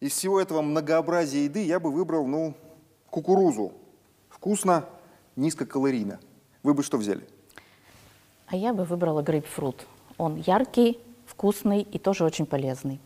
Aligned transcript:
Из 0.00 0.12
всего 0.12 0.40
этого 0.40 0.60
многообразия 0.60 1.44
еды 1.44 1.64
я 1.64 1.80
бы 1.80 1.90
выбрал, 1.90 2.26
ну, 2.26 2.54
кукурузу. 3.10 3.72
Вкусно, 4.28 4.84
низкокалорийно. 5.36 6.20
Вы 6.62 6.74
бы 6.74 6.82
что 6.82 6.98
взяли? 6.98 7.26
А 8.46 8.56
я 8.56 8.74
бы 8.74 8.84
выбрала 8.84 9.22
грейпфрут. 9.22 9.86
Он 10.18 10.36
яркий, 10.36 11.00
вкусный 11.26 11.80
и 11.80 11.98
тоже 11.98 12.24
очень 12.24 12.44
полезный. 12.44 13.00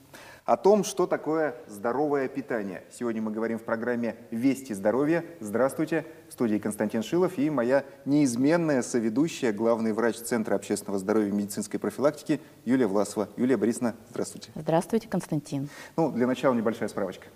О 0.45 0.57
том, 0.57 0.85
что 0.85 1.07
такое 1.07 1.55
здоровое 1.69 2.27
питание. 2.29 2.85
Сегодня 2.91 3.21
мы 3.21 3.31
говорим 3.31 3.59
в 3.59 3.63
программе 3.63 4.17
«Вести 4.31 4.73
здоровья». 4.73 5.25
Здравствуйте. 5.39 6.07
В 6.29 6.33
студии 6.33 6.59
Константин 6.59 7.03
Шилов 7.03 7.39
и 7.39 7.51
моя 7.51 7.85
неизменная 8.05 8.83
соведущая, 8.83 9.53
главный 9.53 9.93
врач 9.93 10.17
Центра 10.17 10.55
общественного 10.55 10.99
здоровья 10.99 11.29
и 11.29 11.33
медицинской 11.33 11.79
профилактики 11.79 12.41
Юлия 12.65 12.87
Власова. 12.87 13.29
Юлия 13.37 13.57
Борисовна, 13.57 13.95
здравствуйте. 14.11 14.51
Здравствуйте, 14.55 15.09
Константин. 15.09 15.69
Ну, 15.97 16.11
для 16.11 16.27
начала 16.27 16.55
небольшая 16.55 16.89
справочка. 16.89 17.27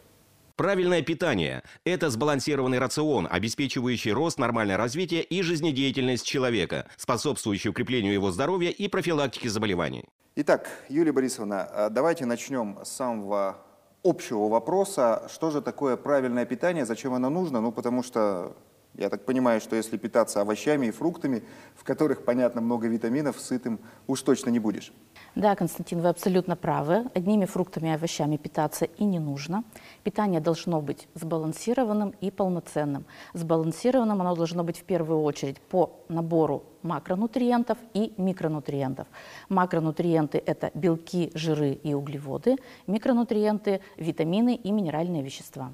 Правильное 0.57 1.03
питание– 1.03 1.65
это 1.85 2.11
сбалансированный 2.11 2.79
рацион, 2.79 3.27
обеспечивающий 3.29 4.13
рост, 4.13 4.39
нормальное 4.39 4.77
развитие 4.77 5.25
и 5.25 5.43
жизнедеятельность 5.43 6.25
человека, 6.25 6.87
способствующий 6.97 7.71
укреплению 7.71 8.13
его 8.13 8.31
здоровья 8.31 8.71
и 8.71 8.87
профилактике 8.87 9.49
заболеваний. 9.49 10.05
Итак, 10.37 10.69
Юлия 10.89 11.11
Борисовна, 11.11 11.65
а 11.65 11.91
давайте 11.91 12.25
начнем 12.25 12.79
с 12.85 12.89
самого 12.89 13.57
общего 14.05 14.49
вопроса. 14.49 15.29
Что 15.29 15.51
же 15.51 15.61
такое 15.61 15.97
правильное 15.97 16.47
питание, 16.47 16.87
зачем 16.87 17.15
оно 17.15 17.31
нужно? 17.31 17.61
Ну, 17.61 17.73
потому 17.73 18.05
что 18.05 18.57
я 18.97 19.09
так 19.09 19.25
понимаю, 19.25 19.61
что 19.61 19.77
если 19.77 19.97
питаться 19.97 20.41
овощами 20.41 20.87
и 20.87 20.91
фруктами, 20.91 21.43
в 21.75 21.85
которых, 21.85 22.25
понятно, 22.25 22.61
много 22.61 22.87
витаминов, 22.87 23.41
сытым 23.41 23.81
уж 24.07 24.23
точно 24.23 24.51
не 24.51 24.59
будешь. 24.59 24.93
Да, 25.35 25.57
Константин, 25.57 26.01
вы 26.01 26.09
абсолютно 26.09 26.55
правы. 26.55 27.11
Одними 27.15 27.45
фруктами 27.45 27.89
и 27.89 27.93
овощами 27.93 28.37
питаться 28.37 28.85
и 28.85 29.05
не 29.05 29.19
нужно. 29.19 29.65
Питание 30.05 30.41
должно 30.41 30.81
быть 30.81 31.09
сбалансированным 31.15 32.15
и 32.21 32.31
полноценным. 32.31 33.05
Сбалансированным 33.33 34.21
оно 34.21 34.37
должно 34.37 34.63
быть 34.63 34.79
в 34.79 34.85
первую 34.85 35.23
очередь 35.23 35.61
по 35.61 36.01
набору 36.09 36.63
макронутриентов 36.85 37.79
и 37.95 38.13
микронутриентов. 38.17 39.09
Макронутриенты– 39.49 40.41
это 40.47 40.71
белки, 40.75 41.33
жиры 41.35 41.73
и 41.73 41.95
углеводы. 41.95 42.57
Микронутриенты– 42.87 43.81
витамины 43.97 44.55
и 44.55 44.71
минеральные 44.71 45.23
вещества. 45.23 45.73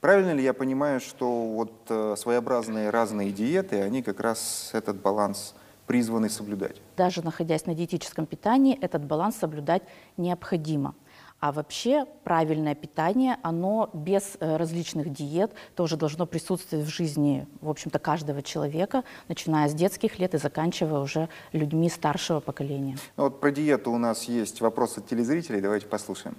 Правильно 0.00 0.32
ли 0.32 0.42
я 0.42 0.54
понимаю, 0.54 1.00
что 1.00 1.48
вот 1.48 1.72
э, 1.88 2.14
своеобразные 2.16 2.61
разные 2.68 3.30
диеты, 3.30 3.80
они 3.82 4.02
как 4.02 4.20
раз 4.20 4.70
этот 4.72 5.00
баланс 5.00 5.54
призваны 5.86 6.28
соблюдать? 6.30 6.76
Даже 6.96 7.22
находясь 7.22 7.66
на 7.66 7.74
диетическом 7.74 8.26
питании, 8.26 8.78
этот 8.80 9.04
баланс 9.04 9.36
соблюдать 9.36 9.82
необходимо. 10.16 10.94
А 11.42 11.50
вообще 11.50 12.06
правильное 12.22 12.76
питание, 12.76 13.36
оно 13.42 13.90
без 13.92 14.36
э, 14.38 14.56
различных 14.56 15.12
диет 15.12 15.50
тоже 15.74 15.96
должно 15.96 16.24
присутствовать 16.24 16.86
в 16.86 16.88
жизни, 16.88 17.48
в 17.60 17.68
общем-то, 17.68 17.98
каждого 17.98 18.42
человека, 18.42 19.02
начиная 19.26 19.68
с 19.68 19.74
детских 19.74 20.20
лет 20.20 20.34
и 20.34 20.38
заканчивая 20.38 21.00
уже 21.00 21.28
людьми 21.50 21.88
старшего 21.88 22.38
поколения. 22.38 22.96
Ну, 23.16 23.24
вот 23.24 23.40
про 23.40 23.50
диету 23.50 23.90
у 23.90 23.98
нас 23.98 24.24
есть 24.28 24.60
вопрос 24.60 24.98
от 24.98 25.08
телезрителей, 25.08 25.60
давайте 25.60 25.86
послушаем. 25.86 26.36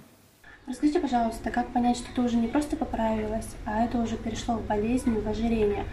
Расскажите, 0.66 1.00
пожалуйста, 1.00 1.50
как 1.50 1.70
понять, 1.74 1.98
что 1.98 2.06
ты 2.14 2.22
уже 2.22 2.36
не 2.36 2.48
просто 2.48 2.74
поправилась, 2.74 3.48
а 3.66 3.84
это 3.84 3.98
уже 3.98 4.16
перешло 4.16 4.54
в 4.54 4.66
болезнь, 4.66 5.20
в 5.20 5.28
ожирение? 5.28 5.84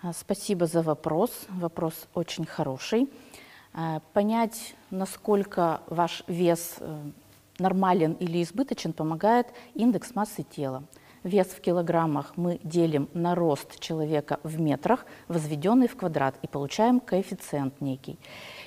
А, 0.00 0.12
Спасибо 0.12 0.66
за 0.66 0.82
вопрос. 0.82 1.30
Вопрос 1.48 2.06
очень 2.14 2.46
хороший. 2.46 3.08
А, 3.74 4.00
Понять, 4.12 4.74
насколько 4.90 5.80
ваш 5.88 6.22
вес 6.28 6.76
э, 6.78 7.10
нормален 7.58 8.12
или 8.12 8.42
избыточен, 8.42 8.92
помогает 8.92 9.48
индекс 9.74 10.14
массы 10.14 10.44
тела. 10.44 10.84
Вес 11.24 11.48
в 11.48 11.60
килограммах 11.60 12.36
мы 12.36 12.60
делим 12.62 13.08
на 13.12 13.34
рост 13.34 13.80
человека 13.80 14.38
в 14.44 14.60
метрах, 14.60 15.04
возведенный 15.26 15.88
в 15.88 15.96
квадрат, 15.96 16.36
и 16.42 16.46
получаем 16.46 17.00
коэффициент 17.00 17.80
некий. 17.80 18.20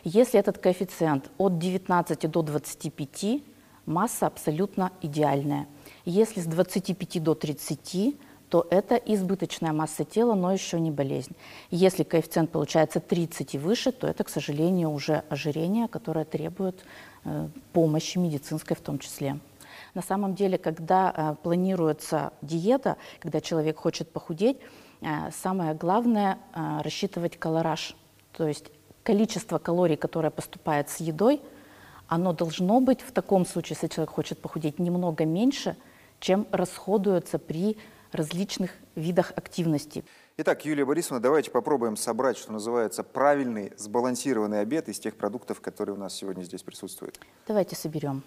Если 0.03 0.38
этот 0.38 0.57
коэффициент 0.57 1.31
от 1.38 1.57
19 1.57 2.29
до 2.29 2.41
25, 2.41 3.41
масса 3.85 4.27
абсолютно 4.27 4.91
идеальная. 5.01 5.67
Если 6.03 6.41
с 6.41 6.45
25 6.45 7.23
до 7.23 7.35
30, 7.35 8.17
то 8.51 8.67
это 8.69 8.95
избыточная 8.95 9.72
масса 9.72 10.03
тела, 10.03 10.35
но 10.35 10.51
еще 10.51 10.78
не 10.78 10.91
болезнь. 10.91 11.34
Если 11.69 12.03
коэффициент 12.03 12.51
получается 12.51 13.00
30 13.00 13.56
и 13.56 13.57
выше, 13.57 13.94
то 13.94 14.07
это, 14.07 14.25
к 14.25 14.29
сожалению, 14.29 14.91
уже 14.91 15.23
ожирение, 15.29 15.88
которое 15.88 16.25
требует 16.25 16.84
э, 17.23 17.47
помощи 17.72 18.17
медицинской 18.17 18.75
в 18.75 18.81
том 18.81 19.00
числе. 19.00 19.39
На 19.94 20.01
самом 20.01 20.35
деле, 20.35 20.57
когда 20.57 21.13
э, 21.16 21.35
планируется 21.41 22.34
диета, 22.41 22.97
когда 23.22 23.39
человек 23.39 23.78
хочет 23.78 24.12
похудеть, 24.12 24.57
э, 25.00 25.31
самое 25.31 25.73
главное 25.73 26.38
рассчитывать 26.53 27.39
колораж, 27.39 27.95
то 28.33 28.45
есть 28.45 28.66
количество 29.03 29.59
калорий, 29.59 29.95
которое 29.95 30.29
поступает 30.29 30.89
с 30.89 30.97
едой, 30.97 31.39
оно 32.09 32.33
должно 32.33 32.81
быть 32.81 33.00
в 33.00 33.13
таком 33.13 33.45
случае, 33.45 33.78
если 33.81 33.88
человек 33.88 34.13
хочет 34.13 34.41
похудеть, 34.41 34.78
немного 34.78 35.23
меньше, 35.23 35.78
чем 36.19 36.47
расходуется 36.51 37.39
при 37.39 37.78
различных 38.11 38.72
видах 38.95 39.31
активности. 39.35 40.03
Итак, 40.38 40.66
Юлия 40.66 40.85
Борисовна, 40.85 41.19
давайте 41.22 41.51
попробуем 41.51 41.95
собрать, 41.95 42.38
что 42.38 42.51
называется, 42.51 43.03
правильный, 43.03 43.73
сбалансированный 43.77 44.61
обед 44.61 44.89
из 44.89 44.99
тех 44.99 45.16
продуктов, 45.16 45.61
которые 45.61 45.95
у 45.95 45.99
нас 45.99 46.13
сегодня 46.13 46.44
здесь 46.44 46.63
присутствуют. 46.63 47.19
Давайте 47.47 47.75
соберем. 47.75 48.23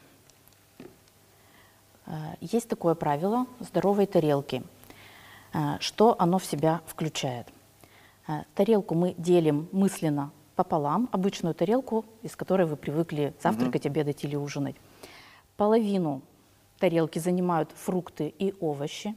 Э, 2.06 2.34
Есть 2.40 2.68
такое 2.68 2.94
правило 2.94 3.46
здоровой 3.60 4.06
тарелки. 4.06 4.62
Э, 5.52 5.78
Что 5.80 6.14
оно 6.18 6.38
в 6.38 6.44
себя 6.44 6.82
включает? 6.86 7.48
Э, 8.28 8.42
Тарелку 8.54 8.94
мы 8.94 9.14
делим 9.18 9.68
мысленно 9.72 10.30
пополам, 10.56 11.08
обычную 11.10 11.54
тарелку, 11.54 12.04
из 12.22 12.36
которой 12.36 12.66
вы 12.66 12.76
привыкли 12.76 13.34
завтракать, 13.42 13.86
обедать 13.86 14.22
или 14.24 14.36
ужинать. 14.36 14.76
Половину 15.56 16.22
тарелки 16.78 17.18
занимают 17.18 17.70
фрукты 17.74 18.32
и 18.38 18.54
овощи. 18.60 19.14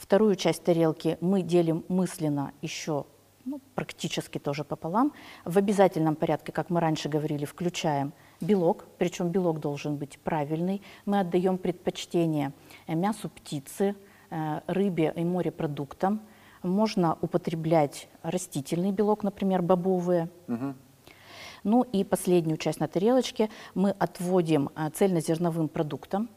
Вторую 0.00 0.34
часть 0.34 0.64
тарелки 0.64 1.18
мы 1.20 1.42
делим 1.42 1.84
мысленно 1.88 2.52
еще 2.62 3.04
ну, 3.44 3.60
практически 3.74 4.38
тоже 4.38 4.64
пополам. 4.64 5.12
В 5.44 5.58
обязательном 5.58 6.16
порядке, 6.16 6.52
как 6.52 6.70
мы 6.70 6.80
раньше 6.80 7.10
говорили, 7.10 7.44
включаем 7.44 8.14
белок, 8.40 8.86
причем 8.96 9.28
белок 9.28 9.60
должен 9.60 9.96
быть 9.96 10.18
правильный. 10.18 10.80
Мы 11.04 11.20
отдаем 11.20 11.58
предпочтение 11.58 12.54
э, 12.86 12.94
мясу 12.94 13.28
птицы, 13.28 13.94
э, 14.30 14.60
рыбе 14.66 15.12
и 15.14 15.22
морепродуктам. 15.22 16.22
Можно 16.62 17.18
употреблять 17.20 18.08
растительный 18.22 18.92
белок, 18.92 19.22
например, 19.22 19.60
бобовые. 19.60 20.30
Ну 21.62 21.82
и 21.82 22.04
последнюю 22.04 22.56
часть 22.56 22.80
на 22.80 22.88
тарелочке 22.88 23.50
мы 23.74 23.90
отводим 23.90 24.70
э, 24.74 24.88
цельнозерновым 24.94 25.68
продуктам. 25.68 26.30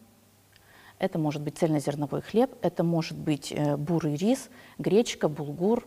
Это 1.03 1.19
может 1.19 1.41
быть 1.41 1.57
цельнозерновой 1.57 2.21
хлеб, 2.21 2.55
это 2.61 2.81
может 2.81 3.17
быть 3.17 3.51
э, 3.51 3.75
бурый 3.75 4.15
рис, 4.15 4.49
гречка, 4.77 5.27
булгур 5.27 5.85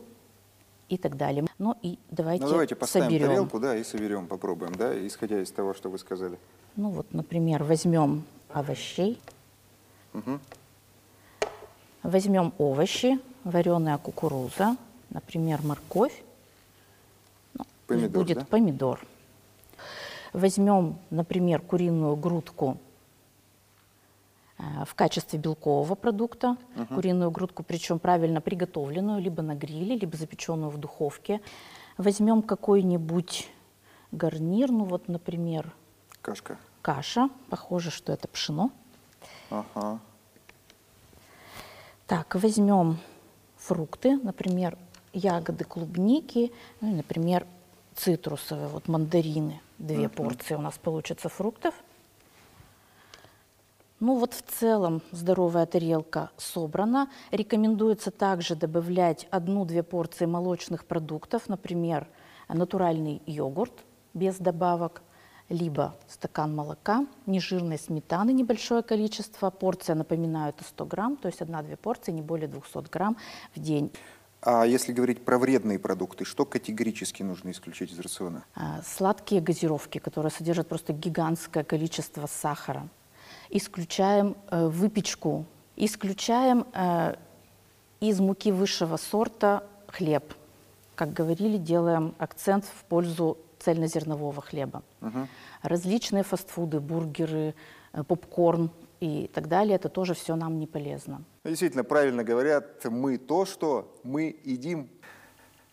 и 0.89 0.97
так 0.99 1.17
далее. 1.17 1.47
Ну 1.57 1.75
и 1.81 1.97
давайте, 2.11 2.43
ну, 2.43 2.51
давайте 2.51 2.75
поставим 2.75 3.07
соберем. 3.07 3.27
тарелку, 3.27 3.59
да, 3.59 3.75
и 3.75 3.83
соберем, 3.83 4.27
попробуем, 4.27 4.75
да, 4.75 4.93
исходя 5.07 5.41
из 5.41 5.49
того, 5.49 5.73
что 5.73 5.89
вы 5.89 5.97
сказали. 5.97 6.37
Ну 6.75 6.91
вот, 6.91 7.11
например, 7.15 7.63
возьмем 7.63 8.25
овощей, 8.49 9.19
возьмем 12.03 12.53
овощи, 12.59 13.17
вареная 13.43 13.97
кукуруза, 13.97 14.77
например, 15.09 15.63
морковь, 15.63 16.13
ну, 17.55 17.65
Помидор, 17.87 18.11
будет 18.11 18.37
да? 18.37 18.45
помидор. 18.45 18.99
Возьмем, 20.31 20.99
например, 21.09 21.59
куриную 21.61 22.15
грудку 22.15 22.77
в 24.57 24.95
качестве 24.95 25.37
белкового 25.37 25.95
продукта, 25.95 26.57
куриную 26.89 27.29
грудку, 27.31 27.63
причем 27.63 27.99
правильно 27.99 28.41
приготовленную, 28.41 29.21
либо 29.21 29.43
на 29.43 29.55
гриле, 29.55 29.95
либо 29.95 30.17
запеченную 30.17 30.71
в 30.71 30.77
духовке. 30.77 31.41
Возьмем 31.97 32.41
какой-нибудь 32.41 33.49
гарнир, 34.11 34.71
ну 34.71 34.85
вот, 34.85 35.07
например, 35.07 35.73
Кашка. 36.21 36.57
каша, 36.81 37.29
похоже, 37.49 37.91
что 37.91 38.13
это 38.13 38.27
пшено. 38.27 38.71
Ага. 39.49 39.99
Так, 42.07 42.35
возьмем 42.35 42.97
фрукты, 43.57 44.17
например, 44.17 44.77
ягоды 45.13 45.65
клубники, 45.65 46.51
ну 46.81 46.95
например, 46.95 47.45
цитрусовые, 47.95 48.67
вот 48.67 48.87
мандарины. 48.87 49.61
Две 49.77 50.09
порции 50.09 50.55
у 50.55 50.61
нас 50.61 50.77
получится 50.77 51.29
фруктов. 51.29 51.75
Ну 53.99 54.19
вот 54.19 54.35
в 54.35 54.43
целом 54.43 55.01
здоровая 55.11 55.65
тарелка 55.65 56.29
собрана. 56.37 57.09
Рекомендуется 57.31 58.11
также 58.11 58.55
добавлять 58.55 59.27
одну-две 59.31 59.81
порции 59.81 60.25
молочных 60.25 60.85
продуктов, 60.85 61.49
например, 61.49 62.07
натуральный 62.47 63.23
йогурт 63.25 63.73
без 64.13 64.35
добавок, 64.37 65.01
либо 65.49 65.95
стакан 66.07 66.55
молока, 66.55 67.07
нежирной 67.25 67.79
сметаны 67.79 68.33
небольшое 68.33 68.83
количество, 68.83 69.49
порция, 69.49 69.95
напоминаю, 69.95 70.49
это 70.49 70.63
100 70.63 70.85
грамм, 70.85 71.17
то 71.17 71.27
есть 71.27 71.41
одна-две 71.41 71.75
порции, 71.75 72.11
не 72.11 72.21
более 72.21 72.47
200 72.47 72.89
грамм 72.91 73.17
в 73.55 73.59
день. 73.59 73.91
А 74.41 74.65
если 74.65 74.93
говорить 74.93 75.25
про 75.25 75.39
вредные 75.39 75.79
продукты, 75.79 76.23
что 76.23 76.45
категорически 76.45 77.23
нужно 77.23 77.49
исключить 77.49 77.91
из 77.91 77.99
рациона? 77.99 78.43
А, 78.53 78.81
Сладкие 78.85 79.41
газировки, 79.41 79.97
которые 79.97 80.31
содержат 80.31 80.67
просто 80.67 80.93
гигантское 80.93 81.63
количество 81.63 82.27
сахара. 82.27 82.87
Исключаем 83.49 84.35
э, 84.49 84.67
выпечку, 84.67 85.45
исключаем 85.75 86.65
э, 86.73 87.15
из 87.99 88.19
муки 88.19 88.51
высшего 88.51 88.97
сорта 88.97 89.63
хлеб. 89.87 90.33
Как 90.95 91.13
говорили, 91.13 91.57
делаем 91.57 92.13
акцент 92.17 92.65
в 92.65 92.83
пользу 92.85 93.37
цельнозернового 93.59 94.41
хлеба. 94.41 94.83
Различные 95.61 96.23
фастфуды, 96.23 96.79
бургеры, 96.79 97.55
э, 97.93 98.03
попкорн 98.03 98.71
и 98.99 99.29
так 99.33 99.47
далее, 99.47 99.75
это 99.75 99.89
тоже 99.89 100.13
все 100.13 100.35
нам 100.35 100.59
не 100.59 100.67
полезно. 100.67 101.23
Ну, 101.43 101.49
Действительно, 101.49 101.83
правильно 101.83 102.23
говорят, 102.23 102.83
мы 102.85 103.17
то, 103.17 103.45
что 103.45 103.95
мы 104.03 104.35
едим. 104.43 104.89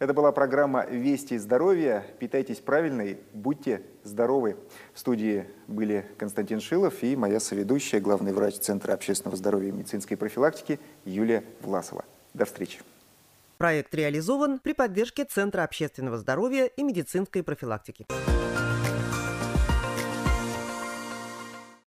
Это 0.01 0.13
была 0.13 0.33
программа 0.33 0.85
«Вести 0.87 1.39
здоровья». 1.39 2.05
Питайтесь 2.19 2.59
правильно 2.59 3.03
и 3.03 3.17
будьте 3.33 3.83
здоровы. 4.03 4.57
В 4.93 4.99
студии 4.99 5.47
были 5.69 6.05
Константин 6.19 6.61
Шилов 6.61 7.03
и 7.05 7.15
моя 7.15 7.39
соведущая, 7.39 8.01
главный 8.01 8.33
врач 8.33 8.57
Центра 8.57 8.93
общественного 8.93 9.37
здоровья 9.37 9.69
и 9.69 9.73
медицинской 9.73 10.17
профилактики 10.17 10.81
Юлия 11.05 11.45
Власова. 11.61 12.05
До 12.35 12.45
встречи. 12.45 12.81
Проект 13.57 13.95
реализован 13.95 14.59
при 14.59 14.73
поддержке 14.73 15.25
Центра 15.25 15.63
общественного 15.63 16.19
здоровья 16.19 16.67
и 16.67 16.83
медицинской 16.83 17.45
профилактики. 17.45 18.05